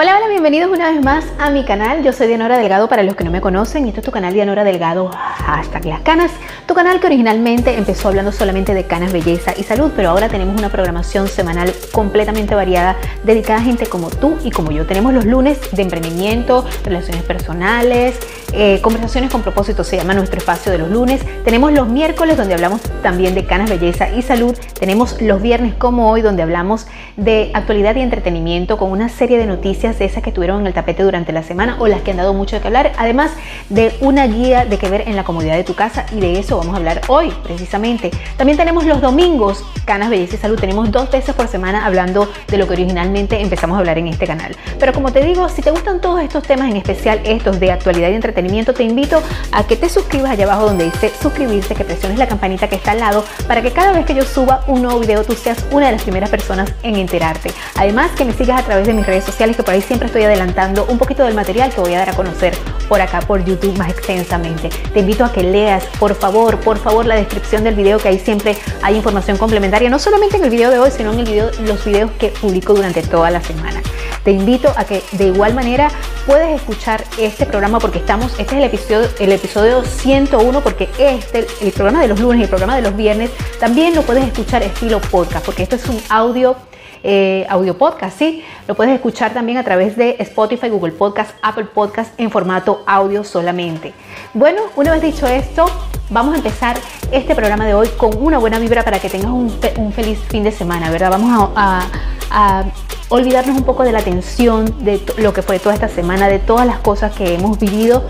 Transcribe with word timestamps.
Hola, 0.00 0.16
hola, 0.16 0.28
bienvenidos 0.28 0.70
una 0.70 0.92
vez 0.92 1.02
más 1.02 1.24
a 1.40 1.50
mi 1.50 1.64
canal. 1.64 2.04
Yo 2.04 2.12
soy 2.12 2.28
Dianora 2.28 2.56
Delgado 2.56 2.88
para 2.88 3.02
los 3.02 3.16
que 3.16 3.24
no 3.24 3.32
me 3.32 3.40
conocen. 3.40 3.84
Y 3.84 3.88
esto 3.88 4.00
es 4.00 4.04
tu 4.04 4.12
canal 4.12 4.32
Dianora 4.32 4.62
Delgado, 4.62 5.10
hashtag 5.10 5.86
las 5.86 6.00
canas. 6.02 6.30
Tu 6.66 6.74
canal 6.74 7.00
que 7.00 7.08
originalmente 7.08 7.76
empezó 7.76 8.06
hablando 8.06 8.30
solamente 8.30 8.74
de 8.74 8.84
canas, 8.84 9.12
belleza 9.12 9.54
y 9.56 9.64
salud, 9.64 9.90
pero 9.96 10.10
ahora 10.10 10.28
tenemos 10.28 10.56
una 10.56 10.68
programación 10.68 11.26
semanal 11.26 11.72
completamente 11.90 12.54
variada 12.54 12.94
dedicada 13.24 13.58
a 13.58 13.62
gente 13.62 13.86
como 13.86 14.08
tú 14.08 14.36
y 14.44 14.52
como 14.52 14.70
yo. 14.70 14.86
Tenemos 14.86 15.12
los 15.12 15.24
lunes 15.24 15.58
de 15.72 15.82
emprendimiento, 15.82 16.64
relaciones 16.84 17.24
personales, 17.24 18.20
eh, 18.52 18.80
conversaciones 18.80 19.32
con 19.32 19.42
propósito, 19.42 19.82
se 19.82 19.96
llama 19.96 20.14
nuestro 20.14 20.38
espacio 20.38 20.70
de 20.70 20.78
los 20.78 20.90
lunes. 20.90 21.22
Tenemos 21.44 21.72
los 21.72 21.88
miércoles 21.88 22.36
donde 22.36 22.54
hablamos 22.54 22.82
también 23.02 23.34
de 23.34 23.46
canas, 23.46 23.68
belleza 23.68 24.10
y 24.10 24.22
salud. 24.22 24.56
Tenemos 24.78 25.20
los 25.20 25.42
viernes 25.42 25.74
como 25.74 26.08
hoy 26.08 26.22
donde 26.22 26.44
hablamos 26.44 26.86
de 27.16 27.50
actualidad 27.52 27.96
y 27.96 28.00
entretenimiento 28.00 28.78
con 28.78 28.92
una 28.92 29.08
serie 29.08 29.38
de 29.38 29.46
noticias 29.46 29.87
de 29.96 30.04
esas 30.04 30.22
que 30.22 30.30
estuvieron 30.30 30.60
en 30.60 30.66
el 30.66 30.74
tapete 30.74 31.04
durante 31.04 31.32
la 31.32 31.42
semana 31.42 31.76
o 31.78 31.86
las 31.86 32.02
que 32.02 32.10
han 32.10 32.16
dado 32.16 32.34
mucho 32.34 32.56
de 32.56 32.62
qué 32.62 32.66
hablar, 32.66 32.92
además 32.98 33.30
de 33.68 33.94
una 34.00 34.26
guía 34.26 34.64
de 34.64 34.76
qué 34.76 34.88
ver 34.88 35.04
en 35.06 35.14
la 35.14 35.22
comodidad 35.22 35.54
de 35.54 35.62
tu 35.64 35.74
casa 35.74 36.04
y 36.12 36.20
de 36.20 36.38
eso 36.38 36.58
vamos 36.58 36.74
a 36.74 36.78
hablar 36.78 37.00
hoy 37.06 37.32
precisamente. 37.44 38.10
También 38.36 38.58
tenemos 38.58 38.84
los 38.84 39.00
domingos, 39.00 39.64
Canas, 39.84 40.10
Belleza 40.10 40.34
y 40.34 40.38
Salud, 40.38 40.58
tenemos 40.58 40.90
dos 40.90 41.10
veces 41.10 41.34
por 41.34 41.48
semana 41.48 41.86
hablando 41.86 42.28
de 42.48 42.58
lo 42.58 42.66
que 42.66 42.72
originalmente 42.72 43.40
empezamos 43.40 43.76
a 43.76 43.78
hablar 43.78 43.98
en 43.98 44.08
este 44.08 44.26
canal. 44.26 44.56
Pero 44.78 44.92
como 44.92 45.12
te 45.12 45.24
digo, 45.24 45.48
si 45.48 45.62
te 45.62 45.70
gustan 45.70 46.00
todos 46.00 46.20
estos 46.20 46.42
temas, 46.42 46.70
en 46.70 46.76
especial 46.76 47.20
estos 47.24 47.60
de 47.60 47.70
actualidad 47.70 48.10
y 48.10 48.14
entretenimiento, 48.14 48.74
te 48.74 48.82
invito 48.82 49.22
a 49.52 49.64
que 49.64 49.76
te 49.76 49.88
suscribas 49.88 50.32
allá 50.32 50.44
abajo 50.44 50.66
donde 50.66 50.86
dice 50.86 51.12
suscribirse, 51.20 51.74
que 51.74 51.84
presiones 51.84 52.18
la 52.18 52.26
campanita 52.26 52.68
que 52.68 52.76
está 52.76 52.92
al 52.92 53.00
lado 53.00 53.24
para 53.46 53.62
que 53.62 53.70
cada 53.70 53.92
vez 53.92 54.04
que 54.06 54.14
yo 54.14 54.24
suba 54.24 54.64
un 54.66 54.82
nuevo 54.82 54.98
video 54.98 55.24
tú 55.24 55.34
seas 55.34 55.64
una 55.70 55.86
de 55.86 55.92
las 55.92 56.02
primeras 56.02 56.30
personas 56.30 56.72
en 56.82 56.96
enterarte. 56.96 57.50
Además 57.76 58.10
que 58.16 58.24
me 58.24 58.32
sigas 58.32 58.60
a 58.60 58.64
través 58.64 58.86
de 58.86 58.94
mis 58.94 59.06
redes 59.06 59.24
sociales 59.24 59.56
que 59.56 59.62
por 59.68 59.74
ahí 59.74 59.82
siempre 59.82 60.06
estoy 60.06 60.22
adelantando 60.22 60.86
un 60.86 60.96
poquito 60.96 61.24
del 61.24 61.34
material 61.34 61.70
que 61.70 61.78
voy 61.82 61.92
a 61.92 61.98
dar 61.98 62.08
a 62.08 62.14
conocer 62.14 62.56
por 62.88 63.02
acá 63.02 63.20
por 63.20 63.44
YouTube 63.44 63.76
más 63.76 63.90
extensamente. 63.90 64.70
Te 64.94 65.00
invito 65.00 65.26
a 65.26 65.30
que 65.30 65.42
leas, 65.42 65.84
por 65.98 66.14
favor, 66.14 66.58
por 66.60 66.78
favor, 66.78 67.04
la 67.04 67.16
descripción 67.16 67.64
del 67.64 67.74
video 67.74 67.98
que 67.98 68.08
ahí 68.08 68.18
siempre 68.18 68.56
hay 68.80 68.96
información 68.96 69.36
complementaria, 69.36 69.90
no 69.90 69.98
solamente 69.98 70.38
en 70.38 70.44
el 70.44 70.48
video 70.48 70.70
de 70.70 70.78
hoy, 70.78 70.90
sino 70.90 71.12
en 71.12 71.66
los 71.66 71.84
videos 71.84 72.10
que 72.12 72.28
publico 72.28 72.72
durante 72.72 73.02
toda 73.02 73.30
la 73.30 73.42
semana. 73.42 73.82
Te 74.24 74.30
invito 74.30 74.72
a 74.74 74.84
que 74.84 75.02
de 75.12 75.26
igual 75.26 75.52
manera 75.52 75.90
puedes 76.26 76.56
escuchar 76.56 77.04
este 77.18 77.44
programa 77.44 77.78
porque 77.78 77.98
estamos, 77.98 78.32
este 78.38 78.44
es 78.44 78.52
el 78.52 78.64
episodio, 78.64 79.08
el 79.18 79.32
episodio 79.32 79.84
101 79.84 80.62
porque 80.62 80.88
este, 80.98 81.46
el 81.60 81.72
programa 81.72 82.00
de 82.00 82.08
los 82.08 82.18
lunes 82.20 82.40
y 82.40 82.44
el 82.44 82.48
programa 82.48 82.74
de 82.74 82.80
los 82.80 82.96
viernes 82.96 83.30
también 83.60 83.94
lo 83.94 84.00
puedes 84.00 84.24
escuchar 84.24 84.62
estilo 84.62 84.98
podcast 84.98 85.44
porque 85.44 85.62
esto 85.62 85.76
es 85.76 85.86
un 85.88 86.00
audio 86.08 86.56
eh, 87.02 87.46
audio 87.48 87.76
podcast, 87.76 88.18
¿sí? 88.18 88.44
Lo 88.66 88.74
puedes 88.74 88.94
escuchar 88.94 89.32
también 89.32 89.58
a 89.58 89.64
través 89.64 89.96
de 89.96 90.16
Spotify, 90.20 90.68
Google 90.68 90.92
Podcast, 90.92 91.30
Apple 91.42 91.66
Podcast 91.66 92.18
en 92.18 92.30
formato 92.30 92.82
audio 92.86 93.24
solamente. 93.24 93.92
Bueno, 94.34 94.62
una 94.76 94.92
vez 94.92 95.02
dicho 95.02 95.26
esto, 95.26 95.66
vamos 96.10 96.34
a 96.34 96.38
empezar 96.38 96.78
este 97.12 97.34
programa 97.34 97.66
de 97.66 97.74
hoy 97.74 97.88
con 97.96 98.16
una 98.20 98.38
buena 98.38 98.58
vibra 98.58 98.84
para 98.84 98.98
que 98.98 99.08
tengas 99.08 99.30
un, 99.30 99.50
feliz 99.92 100.18
fin 100.28 100.44
de 100.44 100.52
semana, 100.52 100.90
¿verdad? 100.90 101.10
Vamos 101.10 101.50
a, 101.56 101.86
a 102.30 102.64
olvidarnos 103.08 103.56
un 103.56 103.64
poco 103.64 103.84
de 103.84 103.92
la 103.92 104.02
tensión 104.02 104.84
de 104.84 105.00
lo 105.18 105.32
que 105.32 105.42
fue 105.42 105.58
toda 105.58 105.74
esta 105.74 105.88
semana, 105.88 106.28
de 106.28 106.38
todas 106.38 106.66
las 106.66 106.78
cosas 106.78 107.14
que 107.14 107.34
hemos 107.34 107.58
vivido 107.58 108.04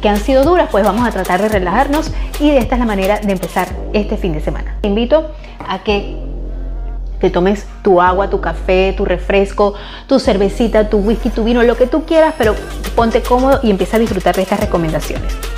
que 0.00 0.08
han 0.08 0.18
sido 0.18 0.44
duras, 0.44 0.68
pues 0.70 0.84
vamos 0.84 1.06
a 1.06 1.10
tratar 1.10 1.42
de 1.42 1.48
relajarnos 1.48 2.12
y 2.40 2.50
de 2.50 2.58
esta 2.58 2.76
es 2.76 2.78
la 2.78 2.86
manera 2.86 3.18
de 3.18 3.32
empezar 3.32 3.68
este 3.92 4.16
fin 4.16 4.32
de 4.32 4.40
semana. 4.40 4.76
Te 4.80 4.88
invito 4.88 5.32
a 5.66 5.82
que 5.82 6.16
te 7.20 7.30
tomes 7.30 7.66
tu 7.82 8.00
agua, 8.00 8.30
tu 8.30 8.40
café, 8.40 8.94
tu 8.96 9.04
refresco, 9.04 9.74
tu 10.06 10.18
cervecita, 10.18 10.88
tu 10.88 10.98
whisky, 10.98 11.30
tu 11.30 11.44
vino, 11.44 11.62
lo 11.62 11.76
que 11.76 11.86
tú 11.86 12.04
quieras, 12.04 12.34
pero 12.38 12.54
ponte 12.94 13.22
cómodo 13.22 13.60
y 13.62 13.70
empieza 13.70 13.96
a 13.96 14.00
disfrutar 14.00 14.36
de 14.36 14.42
estas 14.42 14.60
recomendaciones. 14.60 15.57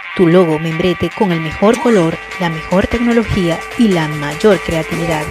tu 0.15 0.27
logo 0.27 0.59
membrete 0.59 1.09
con 1.17 1.31
el 1.31 1.39
mejor 1.39 1.79
color, 1.81 2.17
la 2.39 2.49
mejor 2.49 2.87
tecnología 2.87 3.59
y 3.77 3.87
la 3.87 4.07
mayor 4.07 4.59
creatividad. 4.59 5.23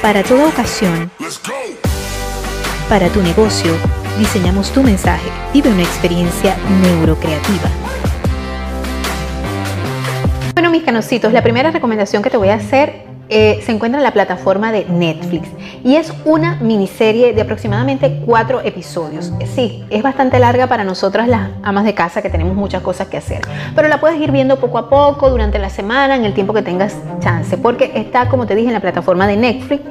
Para 0.00 0.22
toda 0.22 0.48
ocasión, 0.48 1.10
para 2.88 3.08
tu 3.08 3.22
negocio, 3.22 3.72
diseñamos 4.18 4.72
tu 4.72 4.82
mensaje. 4.82 5.28
Vive 5.52 5.70
una 5.70 5.82
experiencia 5.82 6.56
neurocreativa. 6.82 7.70
Bueno, 10.54 10.70
mis 10.70 10.82
canositos, 10.82 11.32
la 11.32 11.42
primera 11.42 11.70
recomendación 11.70 12.22
que 12.22 12.30
te 12.30 12.36
voy 12.36 12.48
a 12.48 12.54
hacer 12.54 13.13
eh, 13.28 13.60
se 13.64 13.72
encuentra 13.72 13.98
en 13.98 14.04
la 14.04 14.12
plataforma 14.12 14.70
de 14.70 14.84
Netflix 14.84 15.48
y 15.82 15.96
es 15.96 16.12
una 16.24 16.56
miniserie 16.56 17.32
de 17.32 17.40
aproximadamente 17.40 18.20
cuatro 18.26 18.60
episodios. 18.60 19.32
Sí, 19.54 19.84
es 19.90 20.02
bastante 20.02 20.38
larga 20.38 20.66
para 20.66 20.84
nosotras 20.84 21.28
las 21.28 21.50
amas 21.62 21.84
de 21.84 21.94
casa 21.94 22.22
que 22.22 22.30
tenemos 22.30 22.54
muchas 22.54 22.82
cosas 22.82 23.08
que 23.08 23.16
hacer, 23.16 23.40
pero 23.74 23.88
la 23.88 24.00
puedes 24.00 24.20
ir 24.20 24.30
viendo 24.30 24.56
poco 24.56 24.78
a 24.78 24.90
poco 24.90 25.30
durante 25.30 25.58
la 25.58 25.70
semana 25.70 26.16
en 26.16 26.24
el 26.24 26.34
tiempo 26.34 26.52
que 26.52 26.62
tengas 26.62 26.96
chance, 27.20 27.56
porque 27.56 27.92
está, 27.94 28.28
como 28.28 28.46
te 28.46 28.54
dije, 28.54 28.68
en 28.68 28.74
la 28.74 28.80
plataforma 28.80 29.26
de 29.26 29.36
Netflix 29.36 29.82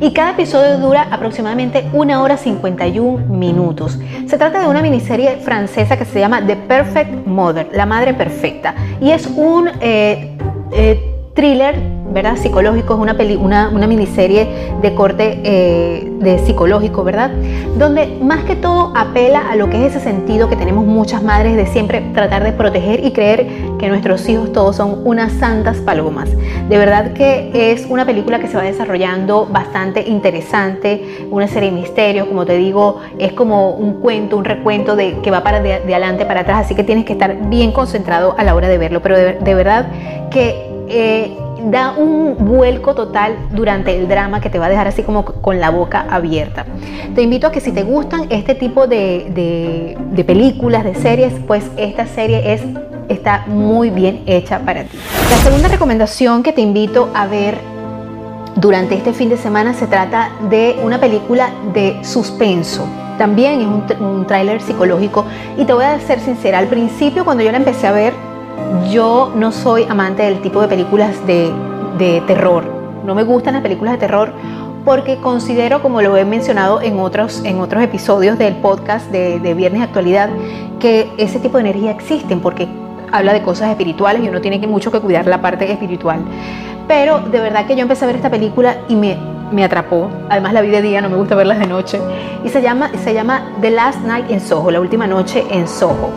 y 0.00 0.12
cada 0.12 0.32
episodio 0.32 0.78
dura 0.78 1.08
aproximadamente 1.10 1.84
una 1.92 2.22
hora 2.22 2.36
51 2.36 3.26
minutos. 3.26 3.98
Se 4.26 4.36
trata 4.36 4.60
de 4.60 4.68
una 4.68 4.82
miniserie 4.82 5.36
francesa 5.36 5.96
que 5.96 6.04
se 6.04 6.20
llama 6.20 6.44
The 6.46 6.56
Perfect 6.56 7.26
Mother, 7.26 7.68
la 7.72 7.86
madre 7.86 8.14
perfecta, 8.14 8.74
y 9.00 9.10
es 9.10 9.26
un 9.26 9.68
eh, 9.80 10.36
eh, 10.72 11.30
thriller 11.34 11.99
¿verdad? 12.10 12.36
Psicológico, 12.36 12.94
es 12.94 13.00
una, 13.00 13.16
peli, 13.16 13.36
una, 13.36 13.68
una 13.68 13.86
miniserie 13.86 14.48
de 14.82 14.94
corte 14.94 15.40
eh, 15.44 16.10
de 16.20 16.38
psicológico, 16.38 17.02
¿verdad? 17.04 17.30
Donde 17.78 18.18
más 18.20 18.44
que 18.44 18.56
todo 18.56 18.92
apela 18.94 19.50
a 19.50 19.56
lo 19.56 19.70
que 19.70 19.86
es 19.86 19.94
ese 19.94 20.04
sentido 20.04 20.48
que 20.48 20.56
tenemos 20.56 20.84
muchas 20.84 21.22
madres 21.22 21.56
de 21.56 21.66
siempre 21.66 22.02
tratar 22.12 22.44
de 22.44 22.52
proteger 22.52 23.04
y 23.04 23.12
creer 23.12 23.46
que 23.78 23.88
nuestros 23.88 24.28
hijos 24.28 24.52
todos 24.52 24.76
son 24.76 25.00
unas 25.04 25.32
santas 25.32 25.78
palomas. 25.78 26.28
De 26.68 26.78
verdad 26.78 27.12
que 27.12 27.50
es 27.72 27.86
una 27.88 28.04
película 28.04 28.38
que 28.38 28.48
se 28.48 28.56
va 28.56 28.62
desarrollando 28.62 29.46
bastante 29.46 30.08
interesante, 30.08 31.26
una 31.30 31.48
serie 31.48 31.70
de 31.70 31.76
misterios, 31.76 32.26
como 32.26 32.44
te 32.44 32.56
digo, 32.56 33.00
es 33.18 33.32
como 33.32 33.70
un 33.70 33.94
cuento, 34.00 34.36
un 34.36 34.44
recuento 34.44 34.96
de 34.96 35.18
que 35.20 35.30
va 35.30 35.42
para 35.42 35.60
de, 35.60 35.74
adelante 35.74 36.26
para 36.26 36.40
atrás, 36.40 36.66
así 36.66 36.74
que 36.74 36.84
tienes 36.84 37.04
que 37.04 37.12
estar 37.12 37.48
bien 37.48 37.72
concentrado 37.72 38.34
a 38.36 38.44
la 38.44 38.54
hora 38.54 38.68
de 38.68 38.78
verlo, 38.78 39.00
pero 39.02 39.16
de, 39.16 39.54
verdad 39.54 39.88
que 40.30 40.68
eh, 40.88 41.36
da 41.64 41.94
un 41.96 42.36
vuelco 42.38 42.94
total 42.94 43.36
durante 43.52 43.96
el 43.96 44.08
drama 44.08 44.40
que 44.40 44.50
te 44.50 44.58
va 44.58 44.66
a 44.66 44.68
dejar 44.68 44.88
así 44.88 45.02
como 45.02 45.24
con 45.24 45.60
la 45.60 45.70
boca 45.70 46.06
abierta. 46.10 46.66
Te 47.14 47.22
invito 47.22 47.46
a 47.46 47.52
que 47.52 47.60
si 47.60 47.72
te 47.72 47.82
gustan 47.82 48.26
este 48.30 48.54
tipo 48.54 48.86
de, 48.86 49.96
películas, 50.26 50.84
de 50.84 50.94
series, 50.94 51.32
pues 51.46 51.64
esta 51.76 52.06
serie 52.06 52.54
es, 52.54 52.62
está 53.08 53.44
muy 53.46 53.90
bien 53.90 54.22
hecha 54.26 54.60
para 54.60 54.84
ti. 54.84 54.98
La 55.30 55.36
segunda 55.38 55.68
recomendación 55.68 56.42
que 56.42 56.52
te 56.52 56.60
invito 56.60 57.10
a 57.14 57.26
ver 57.26 57.58
durante 58.56 58.94
este 58.94 59.12
fin 59.12 59.28
de 59.28 59.36
semana 59.36 59.74
se 59.74 59.86
trata 59.86 60.30
de 60.48 60.76
una 60.82 60.98
película 60.98 61.50
de 61.72 61.98
suspenso. 62.02 62.86
También 63.18 63.60
es 63.60 63.66
un, 63.66 64.04
un 64.04 64.26
tráiler 64.26 64.60
psicológico 64.62 65.26
y 65.58 65.64
te 65.64 65.72
voy 65.72 65.84
a 65.84 65.98
ser 66.00 66.20
sincera, 66.20 66.58
al 66.58 66.68
principio 66.68 67.24
cuando 67.24 67.44
yo 67.44 67.52
la 67.52 67.58
empecé 67.58 67.86
a 67.86 67.92
ver 67.92 68.29
yo 68.90 69.32
no 69.34 69.52
soy 69.52 69.84
amante 69.84 70.22
del 70.22 70.40
tipo 70.40 70.60
de 70.60 70.68
películas 70.68 71.16
de, 71.26 71.52
terror. 72.26 72.64
No 73.04 73.14
me 73.14 73.24
gustan 73.24 73.54
las 73.54 73.62
películas 73.62 73.94
de 73.94 73.98
terror 73.98 74.32
porque 74.84 75.18
considero, 75.18 75.82
como 75.82 76.00
lo 76.00 76.16
he 76.16 76.24
mencionado 76.24 76.80
en 76.80 76.98
otros, 76.98 77.42
en 77.44 77.60
otros 77.60 77.82
episodios 77.82 78.38
del 78.38 78.56
podcast 78.56 79.10
de, 79.10 79.38
de 79.38 79.54
Viernes 79.54 79.80
de 79.80 79.86
Actualidad, 79.86 80.30
que 80.78 81.10
ese 81.18 81.38
tipo 81.38 81.58
de 81.58 81.68
energía 81.68 81.90
existen, 81.90 82.40
porque 82.40 82.68
habla 83.12 83.32
de 83.32 83.42
cosas 83.42 83.70
espirituales 83.70 84.24
y 84.24 84.28
uno 84.28 84.40
tiene 84.40 84.60
que 84.60 84.66
mucho 84.66 84.90
que 84.90 85.00
cuidar 85.00 85.26
la 85.26 85.42
parte 85.42 85.70
espiritual. 85.70 86.20
Pero 86.88 87.20
de 87.20 87.40
verdad 87.40 87.66
que 87.66 87.76
yo 87.76 87.82
empecé 87.82 88.04
a 88.04 88.06
ver 88.06 88.16
esta 88.16 88.30
película 88.30 88.78
y 88.88 88.96
me, 88.96 89.16
me 89.52 89.64
atrapó. 89.64 90.10
Además 90.28 90.52
la 90.52 90.60
vi 90.60 90.70
de 90.70 90.82
día, 90.82 91.00
no 91.00 91.08
me 91.08 91.16
gusta 91.16 91.34
verlas 91.34 91.58
de 91.58 91.66
noche. 91.66 92.00
Y 92.44 92.48
se 92.48 92.62
llama, 92.62 92.90
se 93.04 93.14
llama 93.14 93.52
The 93.60 93.70
Last 93.70 94.00
Night 94.00 94.30
in 94.30 94.40
Soho, 94.40 94.70
la 94.70 94.80
última 94.80 95.06
noche 95.06 95.44
en 95.50 95.68
Soho. 95.68 96.10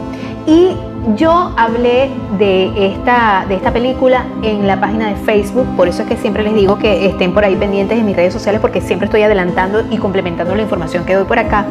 Y 0.45 0.75
yo 1.15 1.53
hablé 1.57 2.11
de 2.37 2.87
esta, 2.87 3.45
de 3.47 3.55
esta 3.55 3.71
película 3.71 4.25
en 4.41 4.67
la 4.67 4.79
página 4.79 5.09
de 5.09 5.15
Facebook, 5.15 5.67
por 5.75 5.87
eso 5.87 6.03
es 6.03 6.09
que 6.09 6.17
siempre 6.17 6.43
les 6.43 6.55
digo 6.55 6.77
que 6.77 7.05
estén 7.05 7.33
por 7.33 7.43
ahí 7.43 7.55
pendientes 7.55 7.97
en 7.97 8.05
mis 8.05 8.15
redes 8.15 8.33
sociales 8.33 8.61
porque 8.61 8.81
siempre 8.81 9.05
estoy 9.05 9.21
adelantando 9.23 9.83
y 9.89 9.97
complementando 9.97 10.55
la 10.55 10.61
información 10.61 11.05
que 11.05 11.15
doy 11.15 11.25
por 11.25 11.39
acá 11.39 11.65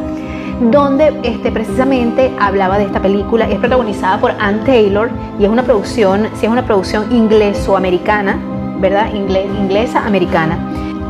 donde 0.71 1.19
este, 1.23 1.51
precisamente 1.51 2.31
hablaba 2.39 2.77
de 2.77 2.85
esta 2.85 3.01
película. 3.01 3.49
Es 3.49 3.59
protagonizada 3.59 4.19
por 4.19 4.31
Ann 4.39 4.63
Taylor 4.63 5.09
y 5.39 5.45
es 5.45 5.49
una 5.49 5.63
producción, 5.63 6.29
si 6.35 6.45
es 6.45 6.51
una 6.51 6.65
producción 6.65 7.11
ingleso-americana, 7.11 8.37
¿verdad? 8.79 9.13
Inglesa-americana. 9.13 10.57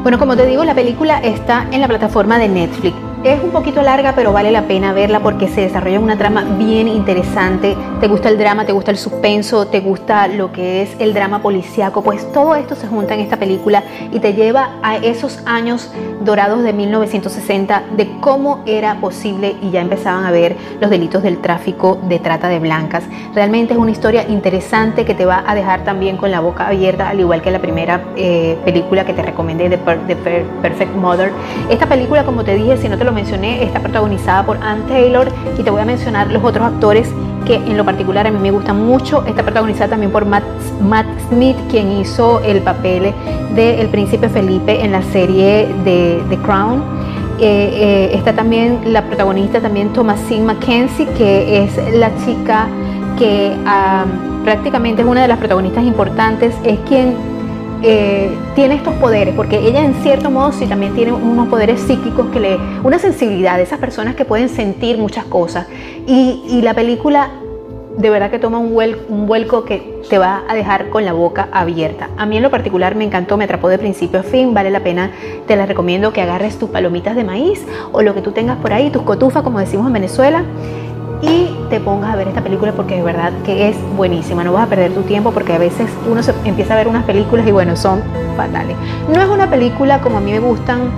Bueno, 0.02 0.20
como 0.20 0.36
te 0.36 0.46
digo, 0.46 0.64
la 0.64 0.76
película 0.76 1.20
está 1.20 1.68
en 1.72 1.82
la 1.82 1.88
plataforma 1.88 2.38
de 2.38 2.50
Netflix. 2.50 2.96
Es 3.24 3.42
un 3.42 3.52
poquito 3.52 3.82
larga, 3.82 4.16
pero 4.16 4.34
vale 4.34 4.52
la 4.52 4.64
pena 4.64 4.92
verla 4.92 5.22
porque 5.22 5.48
se 5.48 5.62
desarrolla 5.62 5.98
una 5.98 6.18
trama 6.18 6.44
bien 6.58 6.90
interesante. 6.90 7.78
Te 8.02 8.10
gusta 8.10 8.28
el 8.28 8.38
drama, 8.38 8.66
te 8.66 8.74
gusta 8.74 8.92
el 8.92 8.98
suspenso, 8.98 9.66
te 9.68 9.80
gusta 9.80 10.28
lo 10.28 10.52
que 10.52 10.82
es 10.82 10.90
el 11.00 11.14
drama 11.14 11.42
policíaco, 11.42 12.02
pues 12.02 12.30
todo 12.34 12.54
esto 12.56 12.76
se 12.76 12.86
junta 12.86 13.14
en 13.14 13.22
esta 13.22 13.38
película 13.38 13.82
y 14.12 14.20
te 14.20 14.34
lleva 14.34 14.72
a 14.84 14.98
esos 14.98 15.40
años 15.46 15.90
dorados 16.20 16.64
de 16.64 16.74
1960 16.74 17.84
de 17.96 18.20
cómo 18.20 18.62
era 18.66 19.00
posible 19.00 19.56
y 19.62 19.72
ya 19.72 19.80
empezaban 19.80 20.26
a 20.26 20.32
ver 20.32 20.58
los 20.82 20.90
delitos 20.90 21.24
del 21.24 21.40
tráfico 21.40 21.98
de 22.10 22.20
trata 22.20 22.50
de 22.50 22.60
blancas. 22.60 23.06
Realmente 23.34 23.72
es 23.72 23.80
una 23.80 23.92
historia 23.92 24.28
interesante 24.28 25.06
que 25.06 25.14
te 25.14 25.26
va 25.26 25.46
a 25.48 25.56
dejar 25.56 25.86
también 25.86 26.18
con 26.18 26.30
la 26.30 26.42
boca 26.42 26.68
abierta, 26.68 27.08
al 27.08 27.22
igual 27.22 27.42
que 27.42 27.52
la 27.52 27.60
primera 27.60 28.04
eh, 28.18 28.58
película 28.66 29.06
que 29.06 29.14
te 29.14 29.22
recomendé 29.22 29.70
de 29.70 29.78
Perfect 29.78 30.94
Mother. 30.94 31.32
Esta 31.70 31.86
película, 31.86 32.26
como 32.26 32.44
te 32.44 32.56
dije, 32.56 32.76
si 32.76 32.90
no 32.90 32.98
te 32.98 33.06
lo 33.06 33.13
mencioné, 33.14 33.64
está 33.64 33.80
protagonizada 33.80 34.46
por 34.46 34.58
Ann 34.58 34.86
Taylor 34.88 35.28
y 35.58 35.64
te 35.64 35.70
voy 35.70 35.82
a 35.82 35.86
mencionar 35.86 36.32
los 36.32 36.44
otros 36.44 36.66
actores 36.66 37.10
que 37.46 37.56
en 37.56 37.78
lo 37.78 37.86
particular 37.86 38.26
a 38.28 38.32
mí 38.32 38.40
me 38.40 38.52
gustan 38.52 38.86
mucho. 38.86 39.24
Está 39.26 39.44
protagonizada 39.44 39.92
también 39.92 40.12
por 40.12 40.26
Matt, 40.26 40.44
Matt 40.82 41.06
Smith, 41.30 41.58
quien 41.70 41.92
hizo 41.92 42.40
el 42.42 42.62
papel 42.62 43.14
de 43.56 43.82
El 43.82 43.90
Príncipe 43.90 44.30
Felipe 44.30 44.84
en 44.84 44.92
la 44.92 45.02
serie 45.02 45.68
de 45.84 46.24
The 46.30 46.38
Crown. 46.38 46.84
Eh, 47.40 47.72
eh, 47.74 48.12
está 48.14 48.34
también 48.34 48.94
la 48.94 49.04
protagonista 49.04 49.60
también 49.60 49.92
Thomasine 49.92 50.46
Mackenzie, 50.46 51.08
que 51.18 51.64
es 51.64 51.94
la 51.96 52.12
chica 52.24 52.68
que 53.18 53.56
ah, 53.66 54.06
prácticamente 54.44 55.02
es 55.02 55.08
una 55.08 55.22
de 55.24 55.28
las 55.28 55.38
protagonistas 55.38 55.84
importantes, 55.84 56.56
es 56.64 56.80
quien 56.88 57.33
eh, 57.86 58.30
tiene 58.56 58.76
estos 58.76 58.94
poderes, 58.96 59.36
porque 59.36 59.60
ella 59.60 59.84
en 59.84 59.94
cierto 59.96 60.32
modo 60.32 60.54
sí 60.54 60.66
también 60.68 60.96
tiene 60.96 61.12
unos 61.12 61.50
poderes 61.50 61.82
psíquicos 61.82 62.28
que 62.28 62.40
le, 62.40 62.58
una 62.82 62.98
sensibilidad 62.98 63.58
de 63.58 63.64
esas 63.64 63.78
personas 63.78 64.16
que 64.16 64.24
pueden 64.24 64.48
sentir 64.48 64.98
muchas 64.98 65.26
cosas. 65.26 65.68
Y, 66.08 66.62
la 66.64 66.74
película 66.74 67.30
de 67.98 68.10
verdad 68.10 68.32
que 68.32 68.40
toma 68.40 68.58
un, 68.58 68.74
un 69.10 69.28
vuelco 69.28 69.66
que 69.66 70.02
te 70.10 70.18
va 70.18 70.44
a 70.48 70.56
dejar 70.56 70.90
con 70.90 71.04
la 71.04 71.12
boca 71.12 71.50
abierta. 71.52 72.10
A 72.18 72.26
mí 72.26 72.38
en 72.38 72.44
lo 72.44 72.50
particular 72.50 72.96
me 72.96 73.04
encantó, 73.04 73.36
me 73.36 73.44
atrapó 73.44 73.68
de 73.68 73.78
principio 73.78 74.22
a 74.22 74.24
fin, 74.24 74.54
vale 74.54 74.72
la 74.72 74.80
pena, 74.80 75.12
te 75.46 75.58
la 75.58 75.66
recomiendo 75.66 76.14
que 76.14 76.22
agarres 76.22 76.58
tus 76.58 76.70
palomitas 76.70 77.18
de 77.18 77.26
maíz 77.26 77.66
o 77.92 78.02
lo 78.02 78.16
que 78.16 78.22
tú 78.22 78.32
tengas 78.32 78.58
por 78.58 78.72
ahí, 78.72 78.90
tus 78.92 79.02
cotufas 79.02 79.44
como 79.44 79.60
decimos 79.60 79.88
en 79.88 79.94
Venezuela 79.94 80.44
y 81.24 81.56
te 81.70 81.80
pongas 81.80 82.14
a 82.14 82.16
ver 82.18 82.28
esta 82.28 82.42
película 82.42 82.74
porque 82.74 82.96
de 82.96 83.04
verdad 83.04 83.32
que 83.46 83.70
es 83.70 83.78
buenísima. 83.96 84.44
No 84.44 84.54
vas 84.54 84.68
a 84.68 84.70
perder 84.70 84.94
tu 84.94 85.04
tiempo 85.04 85.32
porque 85.32 85.54
a 85.54 85.58
veces 85.58 85.90
uno 86.10 86.22
se 86.22 86.34
empieza 86.44 86.74
a 86.74 86.78
ver 86.78 86.88
unas 86.88 87.04
películas 87.06 87.48
y 87.48 87.52
bueno, 87.52 87.76
son 87.76 88.02
fatales. 88.36 88.76
No 89.08 89.22
es 89.22 89.30
una 89.30 89.50
película 89.50 90.02
como 90.02 90.18
a 90.18 90.22
mí 90.22 90.32
me 90.32 90.40
gustan 90.40 90.92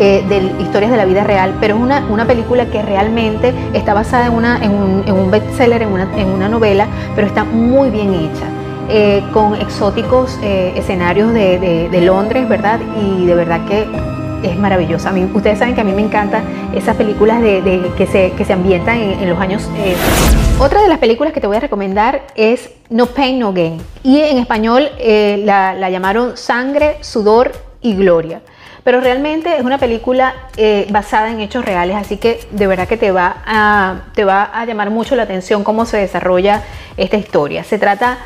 eh, 0.00 0.24
de 0.28 0.62
historias 0.62 0.90
de 0.90 0.96
la 0.96 1.04
vida 1.04 1.22
real, 1.22 1.54
pero 1.60 1.76
es 1.76 1.80
una, 1.80 2.04
una 2.10 2.26
película 2.26 2.66
que 2.66 2.82
realmente 2.82 3.54
está 3.72 3.94
basada 3.94 4.26
en, 4.26 4.34
una, 4.34 4.62
en, 4.62 4.72
un, 4.72 5.04
en 5.06 5.14
un 5.14 5.30
bestseller, 5.30 5.82
en 5.82 5.92
una, 5.92 6.08
en 6.16 6.28
una 6.28 6.48
novela, 6.48 6.86
pero 7.14 7.26
está 7.26 7.44
muy 7.44 7.90
bien 7.90 8.12
hecha. 8.12 8.46
Eh, 8.88 9.20
con 9.32 9.56
exóticos 9.56 10.38
eh, 10.44 10.72
escenarios 10.76 11.32
de, 11.32 11.88
de 11.90 12.00
Londres, 12.02 12.48
¿verdad? 12.48 12.78
Y 13.02 13.26
de 13.26 13.34
verdad 13.34 13.64
que 13.66 13.84
es 14.46 14.58
maravillosa. 14.58 15.10
A 15.10 15.12
mí, 15.12 15.28
ustedes 15.32 15.58
saben 15.58 15.74
que 15.74 15.80
a 15.80 15.84
mí 15.84 15.92
me 15.92 16.02
encantan 16.02 16.44
esas 16.74 16.96
películas 16.96 17.40
de, 17.40 17.90
que, 17.96 18.06
se, 18.06 18.32
que, 18.32 18.44
se, 18.44 18.52
ambientan 18.52 18.98
en, 18.98 19.28
los 19.28 19.38
años... 19.38 19.68
Eh. 19.76 19.96
Otra 20.58 20.80
de 20.82 20.88
las 20.88 20.98
películas 20.98 21.32
que 21.32 21.40
te 21.40 21.46
voy 21.46 21.56
a 21.56 21.60
recomendar 21.60 22.22
es 22.34 22.70
No 22.88 23.06
Pain, 23.06 23.38
No 23.38 23.52
Gain. 23.52 23.80
Y 24.02 24.20
en 24.20 24.38
español 24.38 24.88
eh, 24.98 25.42
la, 25.44 25.74
la, 25.74 25.90
llamaron 25.90 26.36
Sangre, 26.36 26.96
Sudor 27.02 27.52
y 27.80 27.94
Gloria. 27.94 28.40
Pero 28.82 29.00
realmente 29.00 29.56
es 29.56 29.64
una 29.64 29.78
película 29.78 30.34
eh, 30.56 30.86
basada 30.90 31.30
en 31.30 31.40
hechos 31.40 31.64
reales, 31.64 31.96
así 31.96 32.18
que 32.18 32.46
de 32.52 32.66
verdad 32.66 32.86
que 32.86 32.96
te 32.96 33.10
va, 33.10 33.42
a, 33.44 34.04
te 34.14 34.24
va 34.24 34.44
a 34.44 34.64
llamar 34.64 34.90
mucho 34.90 35.16
la 35.16 35.24
atención 35.24 35.64
cómo 35.64 35.86
se 35.86 35.96
desarrolla 35.96 36.62
esta 36.96 37.16
historia. 37.16 37.64
Se 37.64 37.78
trata... 37.78 38.18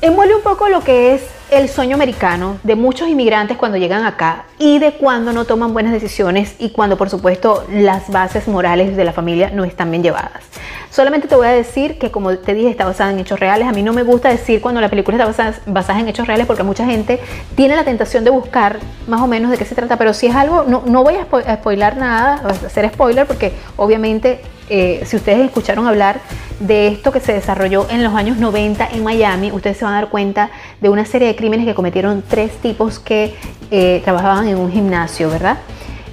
Envuelve 0.00 0.36
un 0.36 0.42
poco 0.42 0.68
lo 0.68 0.80
que 0.80 1.14
es 1.14 1.37
el 1.50 1.68
sueño 1.68 1.94
americano 1.94 2.58
de 2.62 2.74
muchos 2.74 3.08
inmigrantes 3.08 3.56
cuando 3.56 3.78
llegan 3.78 4.04
acá 4.04 4.44
y 4.58 4.78
de 4.78 4.92
cuando 4.92 5.32
no 5.32 5.46
toman 5.46 5.72
buenas 5.72 5.92
decisiones 5.92 6.54
y 6.58 6.70
cuando 6.70 6.98
por 6.98 7.08
supuesto 7.08 7.64
las 7.72 8.10
bases 8.10 8.48
morales 8.48 8.96
de 8.96 9.04
la 9.04 9.12
familia 9.12 9.50
no 9.50 9.64
están 9.64 9.90
bien 9.90 10.02
llevadas. 10.02 10.44
Solamente 10.98 11.28
te 11.28 11.36
voy 11.36 11.46
a 11.46 11.52
decir 11.52 11.96
que 11.96 12.10
como 12.10 12.36
te 12.38 12.54
dije 12.54 12.70
está 12.70 12.84
basada 12.84 13.12
en 13.12 13.20
hechos 13.20 13.38
reales. 13.38 13.68
A 13.68 13.70
mí 13.70 13.84
no 13.84 13.92
me 13.92 14.02
gusta 14.02 14.30
decir 14.30 14.60
cuando 14.60 14.80
la 14.80 14.88
película 14.88 15.16
está 15.16 15.54
basada, 15.64 16.00
en 16.00 16.08
hechos 16.08 16.26
reales 16.26 16.44
porque 16.44 16.64
mucha 16.64 16.84
gente 16.86 17.20
tiene 17.54 17.76
la 17.76 17.84
tentación 17.84 18.24
de 18.24 18.30
buscar 18.30 18.80
más 19.06 19.20
o 19.20 19.28
menos 19.28 19.52
de 19.52 19.58
qué 19.58 19.64
se 19.64 19.76
trata, 19.76 19.96
pero 19.96 20.12
si 20.12 20.26
es 20.26 20.34
algo, 20.34 20.64
no, 20.64 20.82
no 20.86 21.04
voy 21.04 21.14
a, 21.14 21.54
spoilar 21.54 21.98
nada, 21.98 22.42
a 22.42 22.66
hacer 22.66 22.90
spoiler 22.92 23.28
porque 23.28 23.52
obviamente 23.76 24.40
eh, 24.70 25.04
si 25.06 25.14
ustedes 25.14 25.46
escucharon 25.46 25.86
hablar 25.86 26.18
de 26.58 26.88
esto 26.88 27.12
que 27.12 27.20
se 27.20 27.32
desarrolló 27.32 27.86
en 27.90 28.02
los 28.02 28.12
años 28.14 28.38
90 28.38 28.88
en 28.92 29.04
Miami, 29.04 29.52
ustedes 29.52 29.76
se 29.76 29.84
van 29.84 29.94
a 29.94 30.00
dar 30.00 30.10
cuenta 30.10 30.50
de 30.80 30.88
una 30.88 31.04
serie 31.04 31.28
de 31.28 31.36
crímenes 31.36 31.64
que 31.64 31.76
cometieron 31.76 32.24
tres 32.26 32.50
tipos 32.56 32.98
que 32.98 33.36
eh, 33.70 34.02
trabajaban 34.02 34.48
en 34.48 34.56
un 34.56 34.72
gimnasio, 34.72 35.30
¿verdad? 35.30 35.58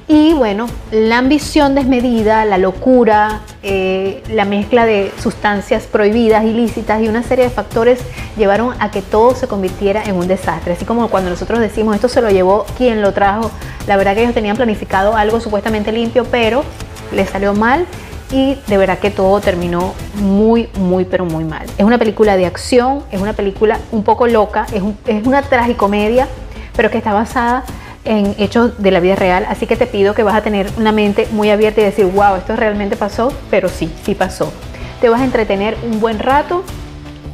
Y 0.08 0.34
bueno, 0.34 0.68
la 0.92 1.18
ambición 1.18 1.74
desmedida, 1.74 2.46
la 2.46 2.60
locura, 2.60 3.42
eh, 3.64 4.22
la 4.30 4.46
mezcla 4.46 4.86
de 4.86 5.12
sustancias 5.20 5.88
prohibidas, 5.88 6.44
ilícitas 6.44 7.02
y 7.02 7.08
una 7.08 7.24
serie 7.24 7.46
de 7.46 7.50
factores 7.50 8.02
llevaron 8.38 8.76
a 8.80 8.92
que 8.92 9.02
todo 9.02 9.34
se 9.34 9.48
convirtiera 9.48 10.04
en 10.04 10.16
un 10.16 10.28
desastre. 10.28 10.74
Así 10.74 10.86
como 10.86 11.08
cuando 11.08 11.32
nosotros 11.32 11.60
decimos 11.60 11.96
esto 11.96 12.08
se 12.08 12.22
lo 12.22 12.30
llevó 12.30 12.68
quien 12.78 13.02
lo 13.02 13.14
trajo, 13.14 13.50
la 13.88 13.98
verdad 13.98 14.14
que 14.14 14.22
ellos 14.22 14.36
tenían 14.36 14.56
planificado 14.56 15.16
algo 15.16 15.40
supuestamente 15.40 15.92
limpio, 15.92 16.24
pero 16.30 16.64
les 17.12 17.32
salió 17.32 17.56
mal 17.56 17.88
y 18.32 18.60
de 18.68 18.78
verdad 18.78 19.00
que 19.00 19.10
todo 19.10 19.40
terminó 19.42 19.96
muy, 20.22 20.70
muy, 20.78 21.06
pero 21.06 21.26
muy 21.26 21.46
mal. 21.46 21.66
Es 21.80 21.84
una 21.84 21.98
película 21.98 22.38
de 22.38 22.46
acción, 22.46 23.02
es 23.10 23.20
una 23.20 23.34
película 23.34 23.80
un 23.92 24.04
poco 24.04 24.28
loca, 24.28 24.68
es, 24.72 24.84
es 25.08 25.26
una 25.26 25.42
tragicomedia, 25.42 26.28
pero 26.76 26.92
que 26.92 27.00
está 27.00 27.12
basada 27.12 27.64
en 28.06 28.36
hechos 28.38 28.82
de 28.82 28.92
la 28.92 29.00
vida 29.00 29.16
real, 29.16 29.46
así 29.50 29.66
que 29.66 29.76
te 29.76 29.88
pido 29.88 30.14
que 30.14 30.24
vas 30.24 30.36
a 30.36 30.42
tener 30.42 30.70
una 30.78 30.92
mente 30.92 31.28
muy 31.32 31.50
abierta 31.50 31.82
y 31.82 31.84
decir, 31.84 32.06
wow, 32.06 32.36
esto 32.36 32.56
realmente 32.56 32.96
pasó, 32.96 33.34
pero 33.50 33.68
sí, 33.68 33.92
sí 34.04 34.16
pasó. 34.16 34.54
Te 35.02 35.10
vas 35.10 35.22
a 35.22 35.26
entretener 35.26 35.76
un 35.84 36.00
buen 36.00 36.20
rato, 36.20 36.64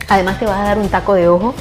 además 0.08 0.40
te 0.40 0.46
vas 0.46 0.60
a 0.60 0.64
dar 0.64 0.80
un 0.80 0.90
taco 0.90 1.14
de 1.14 1.28
ojo, 1.28 1.54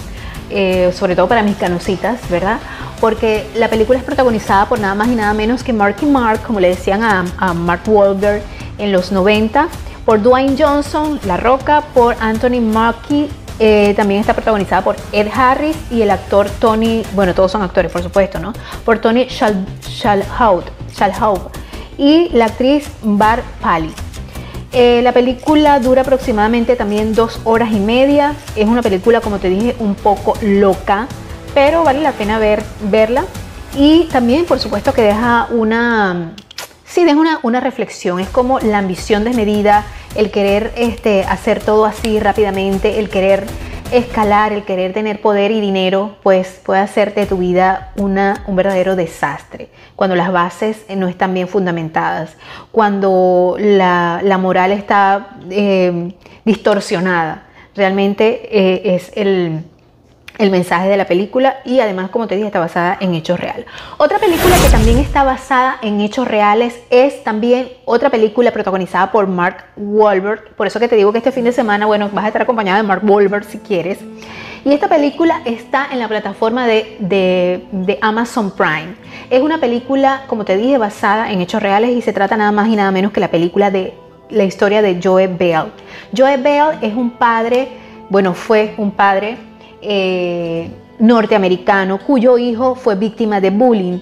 eh, 0.48 0.92
sobre 0.96 1.14
todo 1.14 1.28
para 1.28 1.42
mis 1.42 1.56
canositas, 1.56 2.18
¿verdad? 2.28 2.58
Porque 3.00 3.46
la 3.54 3.68
película 3.68 3.98
es 3.98 4.04
protagonizada 4.04 4.66
por 4.66 4.78
nada 4.78 4.94
más 4.94 5.08
y 5.08 5.14
nada 5.14 5.32
menos 5.34 5.62
que 5.62 5.72
Marky 5.72 6.06
Mark, 6.06 6.42
como 6.42 6.60
le 6.60 6.68
decían 6.68 7.02
a, 7.02 7.52
Mark 7.54 7.82
Wahlberg 7.86 8.42
en 8.78 8.92
los 8.92 9.12
90, 9.12 9.68
por 10.04 10.22
Dwayne 10.22 10.56
Johnson, 10.58 11.20
La 11.24 11.36
Roca, 11.36 11.82
por 11.94 12.16
Anthony 12.20 12.60
Mackie 12.60 13.28
eh, 13.62 13.92
también 13.94 14.20
está 14.20 14.32
protagonizada 14.32 14.82
por 14.82 14.96
Ed 15.12 15.28
Harris 15.32 15.76
y 15.90 16.00
el 16.00 16.10
actor 16.10 16.48
Tony, 16.48 17.02
bueno, 17.12 17.34
todos 17.34 17.52
son 17.52 17.62
actores, 17.62 17.92
por 17.92 18.02
supuesto, 18.02 18.38
¿no? 18.38 18.54
Por 18.86 19.00
Tony 19.00 19.26
Shalhoub, 19.26 20.64
y 21.98 22.30
la 22.30 22.46
actriz 22.46 22.90
Bar 23.02 23.42
Pali. 23.60 23.92
Eh, 24.72 25.02
la 25.02 25.12
película 25.12 25.78
dura 25.78 26.02
aproximadamente 26.02 26.74
también 26.74 27.14
dos 27.14 27.40
horas 27.44 27.70
y 27.72 27.80
media. 27.80 28.34
Es 28.56 28.66
una 28.66 28.80
película, 28.80 29.20
como 29.20 29.38
te 29.38 29.50
dije, 29.50 29.76
un 29.78 29.94
poco 29.94 30.34
loca, 30.40 31.06
pero 31.52 31.84
vale 31.84 32.00
la 32.00 32.12
pena 32.12 32.38
ver, 32.38 32.62
verla. 32.90 33.24
Y 33.76 34.04
también, 34.04 34.46
por 34.46 34.58
supuesto, 34.58 34.94
que 34.94 35.02
deja 35.02 35.48
una, 35.50 36.32
sí, 36.90 37.04
deja 37.04 37.18
una, 37.18 37.40
una 37.42 37.60
reflexión. 37.60 38.20
Es 38.20 38.28
como 38.28 38.58
la 38.60 38.78
ambición 38.78 39.24
desmedida, 39.24 39.86
el 40.16 40.30
querer 40.30 40.72
este, 40.76 41.24
hacer 41.24 41.60
todo 41.62 41.86
así 41.86 42.20
rápidamente, 42.20 42.98
el 42.98 43.08
querer 43.08 43.46
escalar, 43.92 44.52
el 44.52 44.64
querer 44.64 44.92
tener 44.92 45.20
poder 45.20 45.50
y 45.50 45.60
dinero, 45.60 46.16
pues 46.22 46.60
puede 46.64 46.80
hacerte 46.80 47.20
de 47.20 47.26
tu 47.26 47.38
vida 47.38 47.92
una, 47.96 48.44
un 48.46 48.56
verdadero 48.56 48.96
desastre. 48.96 49.68
Cuando 49.96 50.16
las 50.16 50.32
bases 50.32 50.84
no 50.94 51.08
están 51.08 51.34
bien 51.34 51.48
fundamentadas, 51.48 52.36
cuando 52.70 53.56
la, 53.58 54.38
moral 54.40 54.72
está 54.72 55.30
eh, 55.50 56.14
distorsionada. 56.44 57.46
Realmente 57.74 58.48
eh, 58.50 58.94
es 58.94 59.12
el, 59.14 59.64
el 60.40 60.50
mensaje 60.50 60.88
de 60.88 60.96
la 60.96 61.06
película 61.06 61.58
y 61.66 61.80
además, 61.80 62.08
como 62.10 62.26
te 62.26 62.34
dije, 62.34 62.46
está 62.46 62.58
basada 62.58 62.96
en 62.98 63.14
hechos 63.14 63.38
reales. 63.38 63.66
Otra 63.98 64.18
película 64.18 64.56
que 64.64 64.70
también 64.70 64.96
está 64.96 65.22
basada 65.22 65.78
en 65.82 66.00
hechos 66.00 66.26
reales 66.26 66.80
es 66.88 67.22
también 67.22 67.68
otra 67.84 68.08
película 68.08 68.50
protagonizada 68.50 69.12
por 69.12 69.26
Mark 69.26 69.66
Wahlberg. 69.76 70.54
Por 70.56 70.66
eso 70.66 70.80
que 70.80 70.88
te 70.88 70.96
digo 70.96 71.12
que 71.12 71.18
este 71.18 71.30
fin 71.30 71.44
de 71.44 71.52
semana, 71.52 71.84
bueno, 71.84 72.08
vas 72.12 72.24
a 72.24 72.28
estar 72.28 72.40
acompañada 72.40 72.78
de 72.78 72.84
Mark 72.84 73.02
Wahlberg 73.04 73.44
si 73.44 73.58
quieres. 73.58 73.98
Y 74.64 74.72
esta 74.72 74.88
película 74.88 75.42
está 75.44 75.88
en 75.92 75.98
la 75.98 76.08
plataforma 76.08 76.66
de, 76.66 76.96
de, 77.00 77.98
Amazon 78.00 78.50
Prime. 78.50 78.94
Es 79.28 79.42
una 79.42 79.58
película, 79.58 80.22
como 80.26 80.46
te 80.46 80.56
dije, 80.56 80.78
basada 80.78 81.32
en 81.32 81.42
hechos 81.42 81.62
reales 81.62 81.90
y 81.90 82.00
se 82.00 82.14
trata 82.14 82.36
nada 82.36 82.52
más 82.52 82.68
y 82.68 82.76
nada 82.76 82.90
menos 82.90 83.12
que 83.12 83.20
la 83.20 83.30
película 83.30 83.70
de 83.70 83.94
la 84.30 84.44
historia 84.44 84.80
de 84.80 85.00
Joe 85.02 85.26
Bell. 85.26 85.72
Joe 86.16 86.38
Bell 86.38 86.78
es 86.80 86.94
un 86.94 87.10
padre, 87.10 87.68
bueno, 88.08 88.32
fue 88.32 88.74
un 88.78 88.90
padre 88.90 89.49
eh, 89.82 90.70
norteamericano 90.98 91.98
cuyo 91.98 92.38
hijo 92.38 92.74
fue 92.74 92.94
víctima 92.94 93.40
de 93.40 93.50
bullying. 93.50 93.98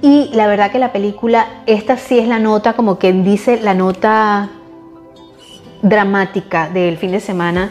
Y 0.00 0.30
la 0.32 0.46
verdad 0.46 0.70
que 0.70 0.78
la 0.78 0.92
película, 0.92 1.62
esta 1.66 1.96
sí 1.96 2.18
es 2.18 2.28
la 2.28 2.38
nota, 2.38 2.74
como 2.74 2.98
quien 2.98 3.24
dice, 3.24 3.60
la 3.60 3.74
nota 3.74 4.48
dramática 5.82 6.68
del 6.68 6.96
fin 6.96 7.12
de 7.12 7.20
semana. 7.20 7.70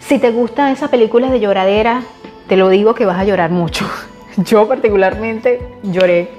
Si 0.00 0.18
te 0.18 0.30
gustan 0.30 0.72
esas 0.72 0.90
películas 0.90 1.30
de 1.30 1.40
lloradera, 1.40 2.02
te 2.48 2.56
lo 2.56 2.68
digo 2.68 2.94
que 2.94 3.06
vas 3.06 3.18
a 3.18 3.24
llorar 3.24 3.50
mucho. 3.50 3.86
Yo 4.36 4.66
particularmente 4.66 5.60
lloré. 5.82 6.30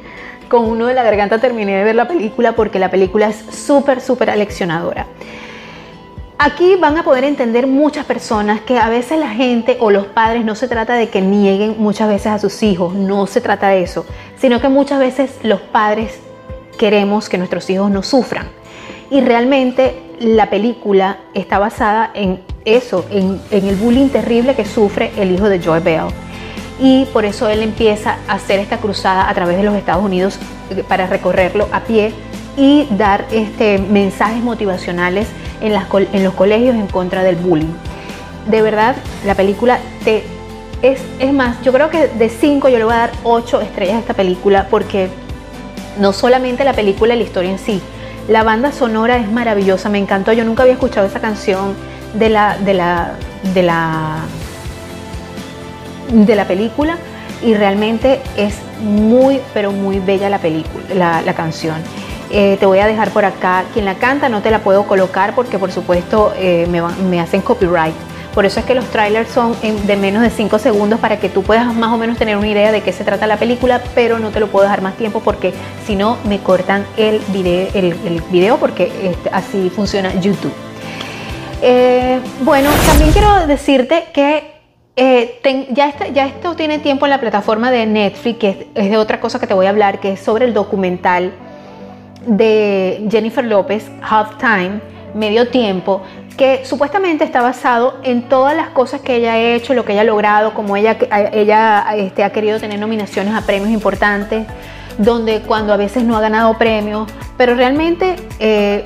Con 0.50 0.66
uno 0.66 0.88
de 0.88 0.96
la 0.96 1.04
garganta 1.04 1.38
terminé 1.38 1.78
de 1.78 1.84
ver 1.84 1.96
la 1.96 2.08
película 2.08 2.54
porque 2.54 2.80
la 2.80 2.90
película 2.90 3.30
es 3.30 3.36
súper, 3.56 4.02
súper 4.02 4.32
aleccionadora. 4.32 5.06
Aquí 6.42 6.78
van 6.78 6.98
a 6.98 7.04
poder 7.04 7.26
entender 7.26 7.68
muchas 7.68 8.06
personas 8.06 8.62
que 8.62 8.80
a 8.80 8.88
veces 8.88 9.20
la 9.20 9.28
gente 9.28 9.76
o 9.82 9.92
los 9.92 10.06
padres 10.06 10.46
no 10.46 10.56
se 10.56 10.70
trata 10.70 10.94
de 10.94 11.10
que 11.10 11.20
nieguen 11.20 11.76
muchas 11.78 12.08
veces 12.08 12.28
a 12.28 12.40
sus 12.40 12.64
hijos, 12.64 12.96
no 12.96 13.28
se 13.28 13.42
trata 13.42 13.68
de 13.68 13.84
eso, 13.84 14.06
sino 14.38 14.62
que 14.62 14.70
muchas 14.70 15.00
veces 15.00 15.32
los 15.44 15.60
padres 15.60 16.18
queremos 16.78 17.28
que 17.28 17.38
nuestros 17.38 17.70
hijos 17.70 17.92
no 17.92 18.04
sufran. 18.04 18.48
Y 19.12 19.20
realmente 19.20 20.02
la 20.22 20.50
película 20.50 21.18
está 21.34 21.60
basada 21.60 22.10
en 22.14 22.40
eso, 22.64 23.06
en, 23.12 23.42
el 23.52 23.76
bullying 23.76 24.08
terrible 24.08 24.56
que 24.56 24.64
sufre 24.64 25.12
el 25.18 25.32
hijo 25.32 25.50
de 25.50 25.60
Joy 25.60 25.82
Bell. 25.82 26.08
Y 26.80 27.04
por 27.12 27.26
eso 27.26 27.50
él 27.50 27.64
empieza 27.64 28.18
a 28.30 28.36
hacer 28.36 28.62
esta 28.62 28.78
cruzada 28.78 29.30
a 29.30 29.34
través 29.34 29.58
de 29.58 29.64
los 29.64 29.76
Estados 29.76 30.06
Unidos 30.06 30.40
eh, 30.70 30.86
para 30.88 31.06
recorrerlo 31.06 31.68
a 31.74 31.82
pie 31.82 32.14
y 32.56 32.88
dar 32.92 33.26
este, 33.30 33.78
mensajes 33.78 34.42
motivacionales 34.42 35.28
en, 35.62 35.74
los 36.24 36.34
colegios 36.34 36.76
en 36.76 36.88
contra 36.88 37.24
del 37.24 37.36
bullying. 37.36 37.74
De 38.48 38.62
verdad, 38.62 38.96
la 39.26 39.36
película. 39.36 39.80
Es, 40.82 41.34
más, 41.34 41.62
yo 41.62 41.74
creo 41.74 41.90
que 41.90 42.08
de 42.08 42.30
5 42.30 42.70
yo 42.70 42.78
le 42.78 42.86
voy 42.86 42.94
a 42.94 42.98
dar 42.98 43.12
8 43.24 43.62
estrellas 43.62 43.96
a 43.98 44.00
esta 44.00 44.14
película 44.14 44.68
porque 44.70 45.10
no 46.00 46.14
solamente 46.14 46.64
la 46.64 46.74
película 46.74 47.16
la 47.16 47.24
historia 47.24 47.52
en 47.52 47.60
sí, 47.60 47.82
la 48.30 48.44
banda 48.44 48.72
sonora 48.72 49.18
es 49.18 49.30
maravillosa, 49.30 49.90
me 49.90 49.98
encantó. 49.98 50.32
Yo 50.32 50.46
nunca 50.46 50.64
había 50.64 50.74
escuchado 50.74 51.06
esa 51.08 51.20
canción 51.20 51.76
de 52.14 52.30
la, 52.30 52.58
de 52.58 52.74
la, 52.74 53.16
de 53.54 53.64
la, 53.64 54.20
de 56.12 56.36
la 56.36 56.46
película 56.46 56.98
y 57.44 57.54
realmente 57.54 58.22
es 58.38 58.56
muy, 58.82 59.42
pero 59.54 59.72
muy 59.72 60.00
bella 60.00 60.30
la 60.30 60.40
película, 60.40 60.84
la, 60.94 61.22
la 61.22 61.34
canción. 61.34 61.76
Eh, 62.32 62.58
te 62.60 62.66
voy 62.68 62.78
a 62.78 62.86
dejar 62.86 63.10
por 63.10 63.26
acá 63.26 63.66
quien 63.74 63.86
la 63.86 63.96
canta, 63.96 64.30
no 64.30 64.42
te 64.42 64.52
la 64.52 64.60
puedo 64.60 64.86
colocar 64.86 65.34
porque 65.34 65.58
por 65.58 65.72
supuesto 65.72 66.32
eh, 66.38 66.68
me, 66.68 67.20
hacen 67.20 67.42
copyright. 67.42 67.96
Por 68.36 68.46
eso 68.46 68.60
es 68.60 68.66
que 68.68 68.76
los 68.76 68.86
trailers 68.86 69.30
son 69.32 69.56
de 69.62 69.96
menos 69.98 70.22
de 70.22 70.30
5 70.30 70.60
segundos 70.60 71.00
para 71.00 71.20
que 71.20 71.30
tú 71.30 71.42
puedas 71.42 71.74
más 71.74 71.92
o 71.92 71.98
menos 71.98 72.18
tener 72.18 72.38
una 72.38 72.48
idea 72.48 72.72
de 72.72 72.82
qué 72.82 72.94
se 72.94 73.04
trata 73.04 73.26
la 73.26 73.38
película, 73.38 73.82
pero 73.96 74.20
no 74.20 74.30
te 74.30 74.40
lo 74.40 74.48
puedo 74.48 74.64
dejar 74.64 74.84
más 74.84 74.96
tiempo 74.96 75.22
porque 75.22 75.54
si 75.88 75.96
no 75.96 76.18
me 76.26 76.40
cortan 76.40 76.86
el 76.96 77.20
video, 77.30 77.70
el, 77.74 78.22
video 78.32 78.58
porque 78.58 78.92
este, 79.04 79.30
así 79.32 79.72
funciona 79.72 80.14
YouTube. 80.22 80.54
Eh, 81.64 82.20
bueno, 82.42 82.70
también 82.86 83.12
quiero 83.12 83.48
decirte 83.48 84.06
que 84.14 84.60
ya, 85.72 85.94
ya, 86.14 86.26
esto 86.28 86.56
tiene 86.56 86.78
tiempo 86.80 87.08
en 87.08 87.10
la 87.10 87.20
plataforma 87.20 87.72
de 87.72 87.88
Netflix, 87.88 88.38
que 88.38 88.68
es, 88.76 88.90
de 88.90 88.98
otra 88.98 89.20
cosa 89.20 89.40
que 89.40 89.48
te 89.48 89.56
voy 89.56 89.66
a 89.66 89.70
hablar, 89.70 90.00
que 90.00 90.14
es 90.14 90.20
sobre 90.20 90.46
el 90.46 90.54
documental 90.54 91.34
de 92.30 93.08
Jennifer 93.10 93.44
López, 93.44 93.90
Half 94.02 94.38
Time, 94.38 94.82
medio 95.14 95.50
tiempo, 95.50 96.02
que 96.38 96.64
supuestamente 96.64 97.24
está 97.26 97.42
basado 97.42 98.00
en 98.04 98.30
todas 98.30 98.56
las 98.56 98.70
cosas 98.70 99.02
que 99.02 99.18
ella 99.18 99.34
ha 99.34 99.40
hecho, 99.40 99.74
lo 99.74 99.84
que 99.84 99.92
ella 99.92 100.02
ha 100.02 100.06
logrado, 100.06 100.54
como 100.54 100.78
ella, 100.78 100.98
ella 101.34 101.86
este, 101.98 102.24
ha 102.24 102.32
querido 102.32 102.60
tener 102.60 102.80
nominaciones 102.80 103.34
a 103.34 103.42
premios 103.42 103.72
importantes, 103.72 104.48
donde 104.98 105.42
cuando 105.42 105.74
a 105.74 105.78
veces 105.78 106.04
no 106.04 106.16
ha 106.16 106.22
ganado 106.22 106.58
premios, 106.58 107.12
pero 107.38 107.56
realmente 107.56 108.16
eh, 108.40 108.84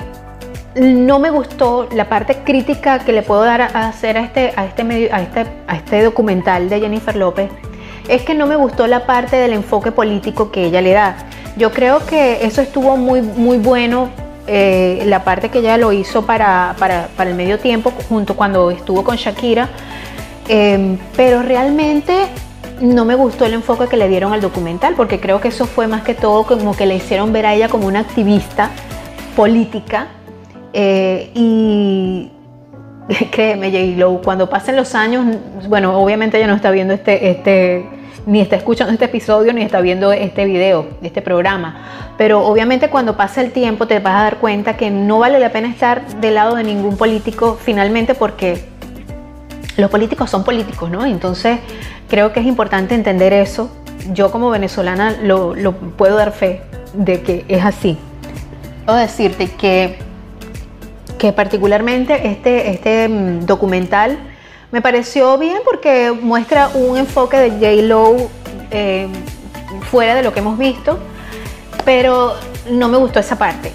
no 0.74 1.18
me 1.18 1.30
gustó 1.30 1.88
la 1.92 2.08
parte 2.08 2.38
crítica 2.44 2.98
que 3.00 3.12
le 3.12 3.22
puedo 3.22 3.44
dar 3.44 3.62
a 3.62 3.88
hacer 3.88 4.16
a 4.16 4.20
este, 4.22 4.52
a 4.56 4.64
este, 4.64 4.82
medio, 4.82 5.14
a 5.14 5.22
este, 5.22 5.46
a 5.68 5.76
este 5.76 6.02
documental 6.02 6.68
de 6.68 6.80
Jennifer 6.80 7.14
López, 7.14 7.50
es 8.08 8.22
que 8.22 8.34
no 8.34 8.46
me 8.46 8.56
gustó 8.56 8.86
la 8.86 9.06
parte 9.06 9.36
del 9.36 9.52
enfoque 9.52 9.92
político 9.92 10.50
que 10.50 10.64
ella 10.64 10.80
le 10.80 10.92
da. 10.92 11.16
Yo 11.56 11.70
creo 11.70 12.04
que 12.04 12.44
eso 12.44 12.62
estuvo 12.62 12.96
muy, 12.96 13.22
muy 13.22 13.58
bueno, 13.58 14.08
eh, 14.46 15.02
la 15.06 15.24
parte 15.24 15.48
que 15.48 15.60
ella 15.60 15.78
lo 15.78 15.92
hizo 15.92 16.26
para, 16.26 16.74
el 17.18 17.34
medio 17.34 17.58
tiempo, 17.58 17.92
junto 18.08 18.34
cuando 18.34 18.70
estuvo 18.70 19.04
con 19.04 19.16
Shakira, 19.16 19.68
em, 20.48 20.98
pero 21.16 21.42
realmente 21.42 22.26
no 22.80 23.04
me 23.04 23.14
gustó 23.14 23.46
el 23.46 23.54
enfoque 23.54 23.86
que 23.86 23.96
le 23.96 24.08
dieron 24.08 24.32
al 24.32 24.40
documental, 24.40 24.94
porque 24.96 25.20
creo 25.20 25.40
que 25.40 25.48
eso 25.48 25.64
fue 25.66 25.86
más 25.86 26.02
que 26.02 26.14
todo 26.14 26.44
como 26.44 26.76
que 26.76 26.86
le 26.86 26.96
hicieron 26.96 27.32
ver 27.32 27.46
a 27.46 27.54
ella 27.54 27.68
como 27.68 27.86
una 27.86 28.00
activista 28.00 28.70
política. 29.36 30.08
Eh, 30.72 31.30
y 31.34 32.32
créeme, 33.30 33.70
J. 33.70 33.98
Lo, 33.98 34.20
cuando 34.20 34.50
pasen 34.50 34.74
los 34.76 34.94
años, 34.94 35.24
bueno, 35.68 35.96
obviamente 35.98 36.36
ella 36.36 36.48
no 36.48 36.54
está 36.54 36.72
viendo 36.72 36.94
este, 36.94 37.30
este 37.30 37.86
ni 38.26 38.40
está 38.40 38.56
escuchando 38.56 38.92
este 38.92 39.06
episodio, 39.06 39.52
ni 39.52 39.62
está 39.62 39.80
viendo 39.80 40.12
este 40.12 40.44
video, 40.44 40.86
este 41.02 41.22
programa. 41.22 42.12
Pero 42.16 42.46
obviamente 42.46 42.88
cuando 42.88 43.16
pasa 43.16 43.40
el 43.40 43.52
tiempo 43.52 43.86
te 43.86 43.98
vas 43.98 44.14
a 44.14 44.22
dar 44.24 44.36
cuenta 44.38 44.76
que 44.76 44.90
no 44.90 45.18
vale 45.18 45.38
la 45.38 45.50
pena 45.50 45.68
estar 45.68 46.06
del 46.20 46.34
lado 46.34 46.56
de 46.56 46.64
ningún 46.64 46.96
político 46.96 47.58
finalmente 47.60 48.14
porque 48.14 48.64
los 49.76 49.90
políticos 49.90 50.30
son 50.30 50.44
políticos, 50.44 50.90
¿no? 50.90 51.04
Entonces 51.04 51.58
creo 52.08 52.32
que 52.32 52.40
es 52.40 52.46
importante 52.46 52.94
entender 52.94 53.32
eso. 53.32 53.70
Yo 54.12 54.30
como 54.30 54.50
venezolana 54.50 55.16
lo, 55.22 55.54
puedo 55.96 56.16
dar 56.16 56.32
fe 56.32 56.62
de 56.94 57.22
que 57.22 57.44
es 57.48 57.64
así. 57.64 57.98
Puedo 58.84 58.98
decirte 58.98 59.48
que, 59.48 59.96
que 61.18 61.32
particularmente 61.32 62.28
este, 62.28 62.70
este 62.70 63.08
mm, 63.08 63.46
documental 63.46 64.18
me 64.74 64.82
pareció 64.82 65.38
bien 65.38 65.58
porque 65.64 66.10
muestra 66.10 66.66
un 66.74 66.98
enfoque 66.98 67.36
de 67.36 67.50
J. 67.50 67.86
Lo 67.86 68.16
eh, 68.72 69.06
fuera 69.88 70.16
de 70.16 70.24
lo 70.24 70.32
que 70.32 70.40
hemos 70.40 70.58
visto, 70.58 70.98
pero 71.84 72.34
no 72.68 72.88
me 72.88 72.96
gustó 72.96 73.20
esa 73.20 73.38
parte. 73.38 73.70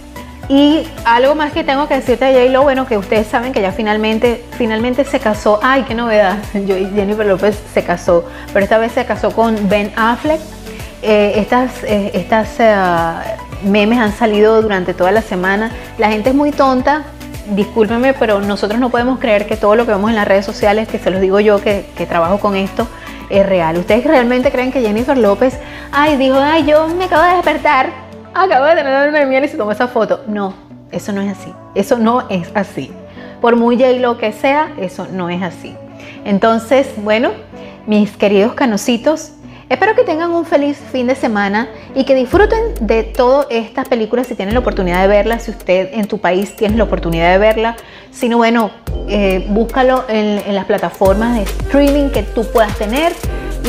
Y 0.50 0.86
algo 1.06 1.36
más 1.36 1.54
que 1.54 1.64
tengo 1.64 1.88
que 1.88 1.94
decirte 1.94 2.26
de 2.26 2.34
J. 2.34 2.52
Lo, 2.52 2.64
bueno, 2.64 2.86
que 2.86 2.98
ustedes 2.98 3.28
saben 3.28 3.54
que 3.54 3.62
ya 3.62 3.72
finalmente, 3.72 4.44
finalmente 4.58 5.06
se 5.06 5.22
casó. 5.22 5.62
Ay, 5.64 5.84
qué 5.84 5.96
novedad. 5.96 6.38
Jennifer 6.52 7.26
López 7.26 7.58
se 7.74 7.82
casó, 7.82 8.26
pero 8.52 8.66
esta 8.66 8.78
vez 8.78 8.92
se 8.92 9.06
casó 9.06 9.32
con 9.32 9.70
Ben 9.70 9.94
Affleck. 9.96 10.42
Eh, 11.02 11.32
estas 11.38 11.82
eh, 11.86 12.12
estas 12.14 12.58
memes 13.64 14.00
han 14.00 14.12
salido 14.12 14.62
durante 14.62 14.94
toda 14.94 15.14
la 15.14 15.22
semana. 15.22 15.72
La 15.98 16.10
gente 16.10 16.32
es 16.32 16.36
muy 16.36 16.52
tonta, 16.52 17.06
discúlpenme, 17.52 18.14
pero 18.14 18.40
nosotros 18.42 18.80
no 18.80 18.90
podemos 18.90 19.20
creer 19.20 19.48
que 19.48 19.58
todo 19.58 19.76
lo 19.76 19.86
que 19.86 19.92
vemos 19.92 20.10
en 20.10 20.16
las 20.16 20.28
redes 20.28 20.46
sociales, 20.46 20.88
que 20.88 21.00
se 21.00 21.10
los 21.12 21.22
digo 21.22 21.40
yo 21.40 21.62
que, 21.62 21.84
trabajo 22.08 22.40
con 22.40 22.56
esto, 22.56 22.88
es 23.30 23.46
real. 23.46 23.78
¿Ustedes 23.78 24.04
realmente 24.04 24.52
creen 24.52 24.72
que 24.72 24.82
Jennifer 24.82 25.18
López, 25.18 25.58
ay, 25.92 26.18
dijo, 26.18 26.38
ay, 26.40 26.66
yo 26.66 26.88
me 26.88 27.06
acabo 27.06 27.24
de 27.24 27.36
despertar, 27.36 27.90
acabo 28.34 28.66
de 28.66 28.76
tener 28.76 29.10
una 29.10 29.26
miel 29.26 29.46
y 29.46 29.48
se 29.48 29.58
tomó 29.58 29.72
esa 29.72 29.88
foto? 29.88 30.22
No, 30.28 30.54
eso 30.92 31.12
no 31.12 31.22
es 31.22 31.38
así. 31.38 31.54
Eso 31.76 31.98
no 31.98 32.28
es 32.30 32.50
así. 32.56 32.92
Por 33.42 33.56
muy 33.56 33.78
J-Lo 33.78 34.18
que 34.18 34.32
sea, 34.32 34.72
eso 34.80 35.08
no 35.12 35.30
es 35.30 35.42
así. 35.42 35.76
Entonces, 36.26 36.88
bueno, 36.98 37.32
mis 37.86 38.18
queridos 38.18 38.54
canositos, 38.54 39.32
Espero 39.70 39.94
que 39.94 40.04
tengan 40.04 40.32
un 40.32 40.46
feliz 40.46 40.80
fin 40.92 41.06
de 41.06 41.14
semana 41.14 41.70
y 41.94 42.04
que 42.04 42.16
disfruten 42.16 42.74
de 42.82 43.04
todas 43.04 43.46
estas 43.52 43.88
películas 43.88 44.26
si 44.26 44.34
tienen 44.34 44.56
la 44.56 44.62
oportunidad 44.62 45.00
de 45.00 45.08
verlas, 45.08 45.44
si 45.44 45.52
usted 45.52 45.90
en 45.94 46.08
tu 46.08 46.18
país 46.18 46.56
tiene 46.56 46.76
la 46.76 46.86
oportunidad 46.86 47.32
de 47.32 47.38
verla. 47.38 47.76
Si 48.10 48.30
no, 48.30 48.38
bueno, 48.38 48.72
eh, 49.08 49.46
búscalo 49.50 50.06
en, 50.10 50.40
en 50.40 50.56
las 50.56 50.66
plataformas 50.66 51.36
de 51.36 51.44
streaming 51.44 52.10
que 52.10 52.24
tú 52.24 52.46
puedas 52.52 52.76
tener 52.80 53.14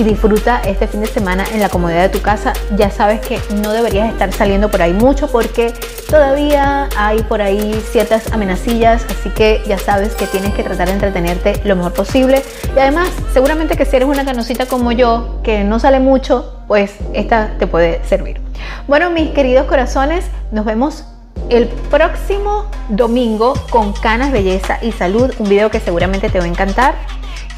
y 0.00 0.02
disfruta 0.02 0.62
este 0.64 0.86
fin 0.86 1.02
de 1.02 1.06
semana 1.06 1.44
en 1.52 1.60
la 1.60 1.68
comodidad 1.68 2.00
de 2.00 2.08
tu 2.08 2.22
casa. 2.22 2.54
Ya 2.74 2.90
sabes 2.90 3.20
que 3.20 3.38
no 3.56 3.70
deberías 3.70 4.10
estar 4.10 4.32
saliendo 4.32 4.70
por 4.70 4.80
ahí 4.80 4.94
mucho 4.94 5.28
porque 5.30 5.74
todavía 6.08 6.88
hay 6.96 7.22
por 7.22 7.42
ahí 7.42 7.78
ciertas 7.92 8.32
amenacillas, 8.32 9.04
así 9.10 9.28
que 9.28 9.62
ya 9.66 9.78
sabes 9.78 10.14
que 10.14 10.26
tienes 10.26 10.54
que 10.54 10.62
tratar 10.62 10.88
de 10.88 10.94
entretenerte 10.94 11.60
lo 11.64 11.76
mejor 11.76 11.92
posible. 11.92 12.42
Y 12.74 12.78
además, 12.78 13.10
seguramente 13.34 13.76
que 13.76 13.84
si 13.84 13.96
eres 13.96 14.08
una 14.08 14.24
canosita 14.24 14.64
como 14.64 14.90
yo, 14.90 15.40
que 15.42 15.64
no 15.64 15.78
sale 15.78 16.00
mucho, 16.00 16.62
pues 16.66 16.94
esta 17.12 17.58
te 17.58 17.66
puede 17.66 18.02
servir. 18.06 18.40
Bueno, 18.88 19.10
mis 19.10 19.30
queridos 19.32 19.66
corazones, 19.66 20.24
nos 20.50 20.64
vemos 20.64 21.04
el 21.50 21.68
próximo 21.90 22.70
domingo 22.88 23.52
con 23.68 23.92
Canas, 23.92 24.32
Belleza 24.32 24.78
y 24.80 24.92
Salud, 24.92 25.30
un 25.38 25.48
video 25.48 25.70
que 25.70 25.80
seguramente 25.80 26.30
te 26.30 26.38
va 26.38 26.46
a 26.46 26.48
encantar 26.48 26.94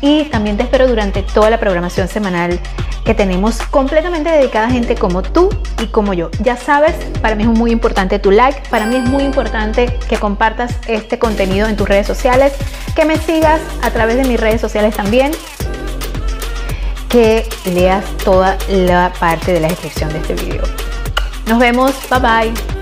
y 0.03 0.25
también 0.25 0.59
te 0.59 0.65
espero 0.65 0.87
durante 0.87 1.23
toda 1.23 1.49
la 1.49 1.59
programación 1.59 2.09
semanal 2.09 2.61
que 3.05 3.15
tenemos 3.15 3.63
completamente 3.63 4.31
dedicada 4.31 4.67
a 4.67 4.71
gente 4.71 4.97
como 4.97 5.23
tú 5.23 5.49
y 5.81 5.87
como 5.87 6.13
yo. 6.13 6.31
Ya 6.41 6.57
sabes, 6.57 6.95
para 7.21 7.35
mí 7.35 7.45
es 7.45 7.49
muy 7.49 7.71
importante 7.71 8.19
tu 8.19 8.31
like, 8.31 8.69
para 8.69 8.85
mí 8.87 8.97
es 8.97 9.05
muy 9.05 9.23
importante 9.23 9.97
que 10.09 10.19
compartas 10.19 10.77
este 10.87 11.19
contenido 11.19 11.69
en 11.69 11.77
tus 11.77 11.89
redes 11.89 12.07
sociales, 12.07 12.53
que 12.95 13.05
me 13.05 13.17
sigas 13.17 13.61
a 13.83 13.91
través 13.91 14.17
de 14.17 14.25
mis 14.25 14.39
redes 14.39 14.61
sociales 14.61 14.95
también, 14.95 15.33
que 17.09 17.49
leas 17.65 18.05
toda 18.25 18.59
la 18.69 19.13
parte 19.19 19.53
de 19.53 19.61
la 19.61 19.69
descripción 19.69 20.13
de 20.13 20.19
este 20.19 20.35
video. 20.35 20.63
Nos 21.47 21.59
vemos, 21.59 21.93
bye 22.11 22.21
bye. 22.21 22.82